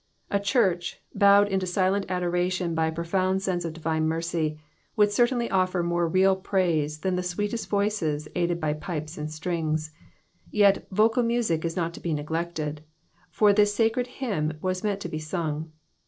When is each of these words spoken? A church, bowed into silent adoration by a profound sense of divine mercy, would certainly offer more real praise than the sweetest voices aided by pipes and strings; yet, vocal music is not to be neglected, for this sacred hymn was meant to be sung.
A 0.31 0.39
church, 0.39 0.99
bowed 1.13 1.47
into 1.47 1.67
silent 1.67 2.07
adoration 2.09 2.73
by 2.73 2.87
a 2.87 2.91
profound 2.91 3.43
sense 3.43 3.65
of 3.65 3.73
divine 3.73 4.07
mercy, 4.07 4.57
would 4.95 5.11
certainly 5.11 5.47
offer 5.51 5.83
more 5.83 6.07
real 6.07 6.35
praise 6.35 7.01
than 7.01 7.15
the 7.17 7.21
sweetest 7.21 7.69
voices 7.69 8.27
aided 8.33 8.59
by 8.59 8.73
pipes 8.73 9.19
and 9.19 9.31
strings; 9.31 9.91
yet, 10.49 10.87
vocal 10.89 11.21
music 11.21 11.63
is 11.63 11.75
not 11.75 11.93
to 11.93 11.99
be 11.99 12.15
neglected, 12.15 12.81
for 13.29 13.53
this 13.53 13.75
sacred 13.75 14.07
hymn 14.07 14.57
was 14.59 14.83
meant 14.83 15.01
to 15.01 15.07
be 15.07 15.19
sung. 15.19 15.71